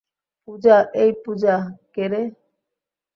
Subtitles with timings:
[0.43, 1.55] পূজা, এই পুজা
[1.95, 2.21] কেরে?